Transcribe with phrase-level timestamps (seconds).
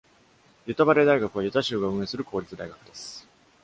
[0.65, 3.27] ユタバレー大学は、ユタ州が運営する公立大学です。